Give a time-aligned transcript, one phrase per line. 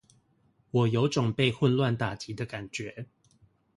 [0.71, 3.05] 我有種被混亂打擊的感覺